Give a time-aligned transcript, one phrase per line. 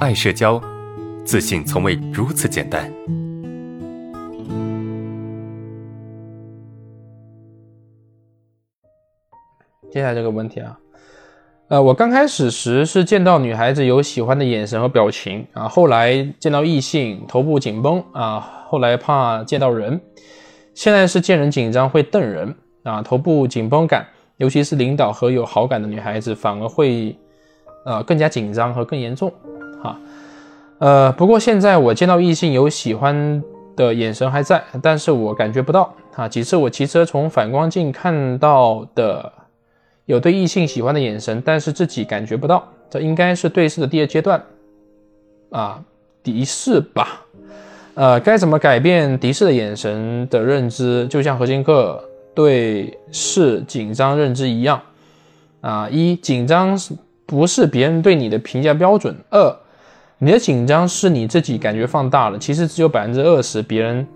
[0.00, 0.58] 爱社交，
[1.26, 2.90] 自信从未如此简单。
[9.90, 10.78] 接下来这个问题啊，
[11.68, 20.00] 呃，我刚开始时是见到女孩子有喜欢的眼神和表情啊，后来见到异性头部紧绷啊，后来怕见到人，
[20.72, 24.06] 现在是见人紧张会瞪人啊，头部紧绷感，
[24.38, 27.14] 尤其是领导和有好感的女孩子反而会
[27.84, 29.30] 呃更加紧张和更严重，
[30.80, 33.42] 呃，不过现在我见到异性有喜欢
[33.76, 39.30] 的眼神还在，但是我感觉不到啊，几次我骑车从反光镜看到的。
[40.06, 44.42] 有对异性喜欢的眼神，但是自己感觉不到，这应该是对视的第二阶段，
[45.50, 45.80] 啊，
[46.20, 47.20] 敌视吧，
[47.94, 51.06] 呃，该怎么改变敌视的眼神的认知？
[51.06, 52.02] 就像核心课
[52.34, 54.82] 对视紧张认知一样，
[55.60, 56.92] 啊，一紧张是
[57.24, 59.14] 不是别人对你的评价标准？
[59.28, 59.56] 二，
[60.22, 64.06] 你的紧张是你自己感觉放大了，其实只有百分之二十别人，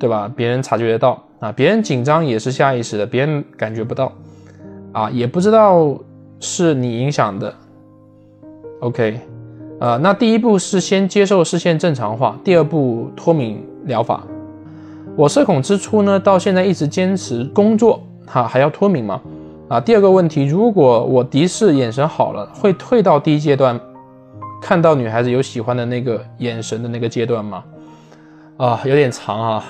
[0.00, 0.28] 对吧？
[0.34, 4.12] 别人察觉得到啊，别人紧张也是下意识的，别人感觉不到。
[4.90, 5.96] 啊，也不知道
[6.40, 7.54] 是你影响的。
[8.80, 9.20] OK，
[9.78, 14.24] 呃，那第一步是先接受视线正常化，第二步脱敏疗法。
[15.14, 19.20] 我社恐之初呢，到现在一直坚持工作，哈，还要脱敏吗？
[19.68, 23.80] 啊，第二个问题，如果我敌视眼神好了，会退到第一阶段，
[24.64, 27.62] 看到女孩子有喜欢的那个眼神的那个阶段吗？
[28.56, 29.64] 啊，有点长啊。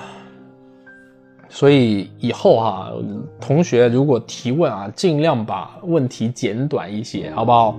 [1.49, 2.93] 所以以后哈，
[3.41, 7.77] 同学如果提问啊，尽量把问题简短一些，好不好？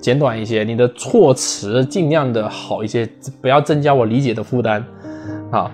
[0.00, 3.06] 简短一些，你的措辞尽量的好一些，
[3.42, 4.82] 不要增加我理解的负担
[5.50, 5.70] 啊。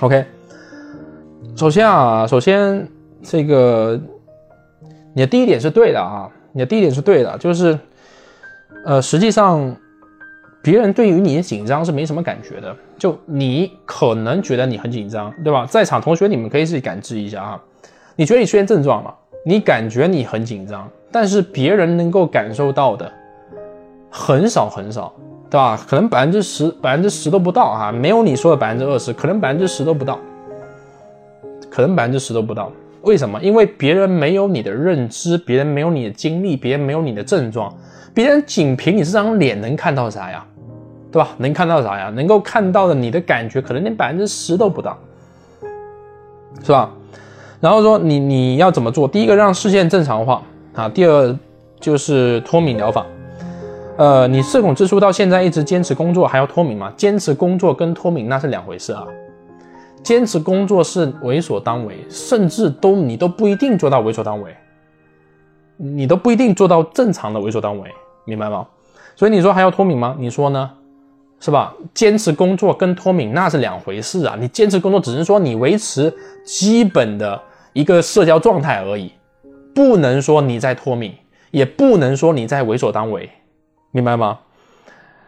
[0.00, 0.24] OK，
[1.54, 2.88] 首先啊，首先
[3.22, 4.00] 这个
[5.14, 7.78] 你的第一点是对的啊，你的第一点是对的，就是
[8.84, 9.74] 呃，实际上。
[10.62, 15.66] 别人对于你的紧张是没什么感觉的，就你可能觉得你很紧张，对吧？
[15.66, 17.62] 在场同学你们可以自己感知一下啊，
[18.16, 19.14] 你觉得你出现症状了，
[19.44, 23.12] 你感觉你很紧张，但是别人能够感受到的
[24.10, 25.12] 很少很少，
[25.50, 25.78] 对吧？
[25.86, 30.18] 可能百分之十、百分之十都不到啊，没有你说的百分之二十，可能百分之十都不到，
[31.68, 32.72] 可能百分之十都不到。
[33.04, 33.40] 为什么？
[33.42, 37.72] 因为别人没有你的认知，别人没有你的经历，别人没有你的症状，
[38.12, 40.44] 别人仅凭你这张脸能看到啥呀？
[41.12, 41.28] 对吧？
[41.38, 42.10] 能看到啥呀？
[42.10, 44.98] 能够看到的，你的感觉可能连百分之十都不到，
[46.62, 46.90] 是吧？
[47.60, 49.06] 然后说你你要怎么做？
[49.06, 50.42] 第一个让视线正常化
[50.74, 51.38] 啊，第二
[51.78, 53.06] 就是脱敏疗法。
[53.96, 56.92] 呃，你社恐之初到现在一直坚持工作，还要脱敏吗？
[56.96, 59.06] 坚持工作跟脱敏那是两回事啊。
[60.04, 64.54] 坚持工作是为所当为，甚至都你都不一定做到为所当为，
[65.76, 67.90] 你都不一定做到正常的为所当为，
[68.24, 68.66] 明白吗？
[69.16, 70.14] 所以你说还要脱敏吗？
[70.18, 70.70] 你说呢？
[71.40, 71.74] 是吧？
[71.92, 74.34] 坚持工作跟脱敏那是两回事啊！
[74.40, 76.10] 你坚持工作只是说你维持
[76.44, 77.38] 基本的
[77.74, 79.12] 一个社交状态而已，
[79.74, 81.12] 不能说你在脱敏，
[81.50, 83.28] 也不能说你在为所当为，
[83.90, 84.38] 明白吗？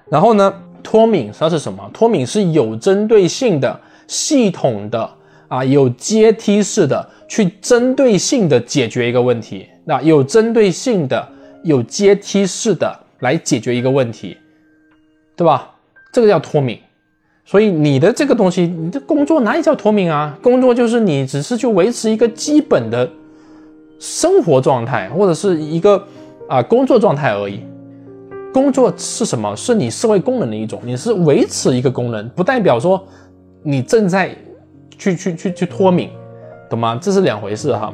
[0.09, 1.91] 然后呢，脱敏它是什么？
[1.93, 5.11] 脱敏是有针对性的、系统的
[5.49, 11.29] 啊，有阶梯式的去针对性的解决一个问题，那有针对性的、
[11.63, 14.37] 有阶梯式的来解决一个问题，
[15.37, 15.73] 对吧？
[16.13, 16.79] 这个叫脱敏，
[17.45, 20.37] 所以你的这个东西，你的工作哪里叫脱敏啊？
[20.43, 23.09] 工作就是你只是去维持一个基本的
[23.99, 26.03] 生活状态，或者是一个
[26.49, 27.61] 啊工作状态而已。
[28.53, 29.55] 工作是什么？
[29.55, 33.07] 是你社会功能的一种，你是维持一个功能，不代表说
[33.69, 34.31] 你正在
[34.97, 36.09] 去去去去脱敏，
[36.71, 36.97] 懂吗？
[37.03, 37.93] 这是两回事哈。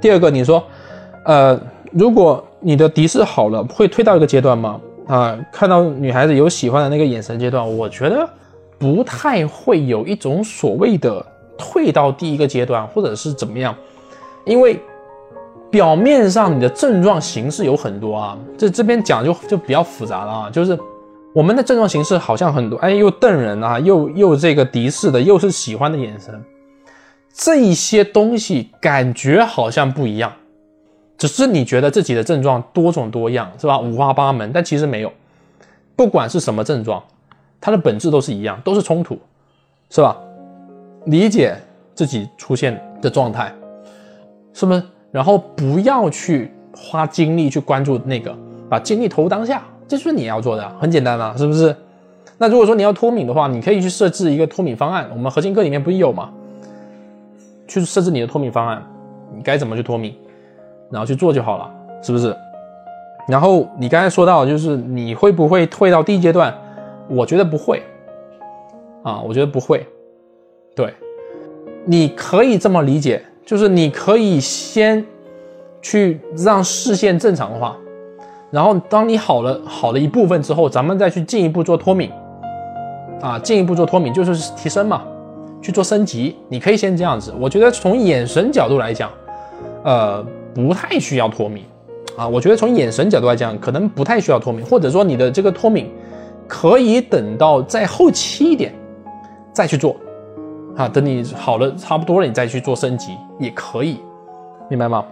[0.00, 0.62] 第二个，你说，
[1.24, 1.60] 呃，
[1.90, 4.80] 如果你的敌视好了，会退到一个阶段吗？
[5.08, 8.24] 啊，看到女孩子有喜欢的那个眼神阶段，我觉得
[8.78, 11.24] 不太会有一种所谓的
[11.58, 13.74] 退到第一个阶段，或者是怎么样，
[14.44, 14.78] 因为
[15.68, 20.78] 表面上你的症状形式有很多啊，这这边讲就就比较复杂了啊，就是
[21.34, 26.32] 我们的症状形式好像很多，哎，又瞪人啊，又又这个敌视的，又是喜欢的眼神，
[27.32, 30.32] 这些东西感觉好像不一样。
[31.18, 33.80] 只是你觉得自己的症状多种多样，是吧？
[33.80, 35.12] 五花八门，但其实没有。
[35.96, 37.02] 不管是什么症状，
[37.60, 39.18] 它的本质都是一样，都是冲突，
[39.90, 40.16] 是吧？
[41.06, 41.56] 理解
[41.96, 43.52] 自己出现的状态，
[44.52, 44.80] 是不是？
[45.10, 48.36] 然后不要去花精力去关注那个，
[48.68, 51.74] 把精力投入当下，这是你要做的，很简单嘛，是不是？
[52.38, 55.08] 那如果说你要脱敏的话，你可以去设置一个脱敏方案。
[55.12, 56.30] 我们核心课里面不是有吗？
[57.68, 58.82] 去设置你的脱敏方案，
[59.34, 60.14] 你该怎么去脱敏？
[60.90, 61.70] 然后去做就好了，
[62.02, 62.36] 是不是？
[63.26, 66.54] 然后你刚才说到，就是你会不会退到第一阶段？
[67.08, 67.82] 我觉得不会，
[69.02, 69.86] 啊，我觉得不会。
[70.74, 70.92] 对，
[71.84, 75.04] 你可以这么理解，就是你可以先
[75.80, 77.76] 去让视线正常化，
[78.54, 82.08] 然后当你好了好了一部分之后，咱们再去进一步做脱敏，
[83.20, 85.02] 啊，进一步做脱敏就是提升嘛，
[85.60, 86.36] 去做升级。
[86.48, 87.34] 你可以先这样子。
[87.40, 89.10] 我觉得从眼神角度来讲，
[89.82, 90.24] 呃，
[90.54, 91.64] 不太需要脱敏，
[92.16, 95.90] 啊，我觉得从眼神角度来讲，可能不太需要脱敏，或者说你的这个脱敏
[96.46, 98.72] 可以等到再后期一点
[99.52, 99.96] 再去做。
[100.76, 103.98] 啊，等你好了差不多了，你再去做升级也可以，
[104.70, 105.04] 明白吗？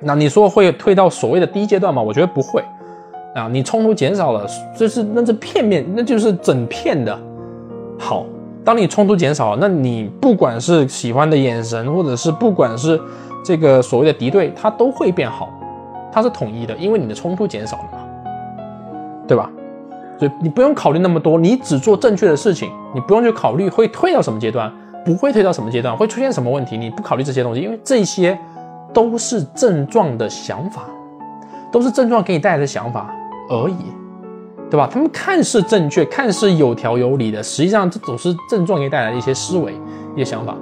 [0.00, 2.00] 那你说会退到所谓的低阶段吗？
[2.00, 2.62] 我觉得不会。
[3.34, 4.46] 啊，你冲突减少了，
[4.76, 7.16] 就是那是片面，那就是整片的
[7.98, 8.24] 好。
[8.64, 13.00] 当你冲突减少，那你不管是喜欢的眼神，或者是不管是
[13.44, 15.48] 这个所谓的敌对，它都会变好，
[16.10, 17.98] 它是统一的，因为你的冲突减少了嘛，
[19.26, 19.50] 对吧？
[20.18, 24.70] 所以你不用考虑那么多，你只做正确的事情，你不用去考虑会退到什么阶段，
[25.04, 28.36] 不会退到什么阶段，会出现什么问题，你不考虑这些东西，因为这些
[28.92, 30.82] 都是症状的想法，
[31.70, 33.14] 都是症状给你带来的想法
[33.48, 33.76] 而已，
[34.70, 34.88] 对吧？
[34.90, 39.74] 他们看似正确，看似有条有理的，实际上这总是症状给你带来的一些思维、
[40.14, 40.56] 一些想法。